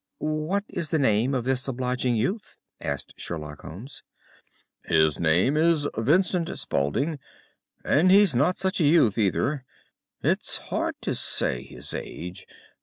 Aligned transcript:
"What 0.17 0.63
is 0.67 0.89
the 0.89 0.97
name 0.97 1.35
of 1.35 1.43
this 1.43 1.67
obliging 1.67 2.15
youth?" 2.15 2.57
asked 2.79 3.13
Sherlock 3.17 3.61
Holmes. 3.61 4.01
"His 4.83 5.19
name 5.19 5.55
is 5.55 5.87
Vincent 5.95 6.49
Spaulding, 6.57 7.19
and 7.85 8.09
he's 8.09 8.33
not 8.33 8.57
such 8.57 8.81
a 8.81 8.85
youth, 8.85 9.19
either. 9.19 9.63
It's 10.23 10.57
hard 10.57 10.95
to 11.01 11.13
say 11.13 11.61
his 11.61 11.93
age. 11.93 12.47